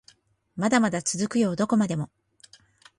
[0.55, 2.09] まだまだ続くよどこまでも